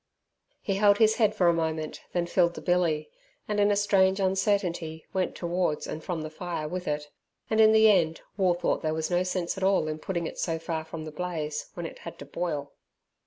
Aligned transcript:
He 0.63 0.77
held 0.77 0.97
his 0.97 1.17
head 1.17 1.35
for 1.35 1.45
a 1.47 1.53
moment, 1.53 2.01
then 2.11 2.25
filled 2.25 2.55
the 2.55 2.61
billy, 2.61 3.11
and 3.47 3.59
in 3.59 3.69
a 3.69 3.75
strange 3.75 4.19
uncertainty 4.19 5.05
went 5.13 5.35
towards 5.35 5.85
and 5.85 6.03
from 6.03 6.23
the 6.23 6.31
fire 6.31 6.67
with 6.67 6.87
it, 6.87 7.11
and 7.51 7.61
in 7.61 7.71
the 7.71 7.87
end 7.87 8.21
War 8.35 8.55
thought 8.55 8.81
there 8.81 8.95
was 8.95 9.11
no 9.11 9.21
sense 9.21 9.57
at 9.59 9.63
all 9.63 9.87
in 9.87 9.99
putting 9.99 10.25
it 10.25 10.39
so 10.39 10.57
far 10.57 10.83
from 10.85 11.05
the 11.05 11.11
blaze 11.11 11.69
when 11.75 11.85
it 11.85 11.99
had 11.99 12.17
to 12.17 12.25
boil. 12.25 12.73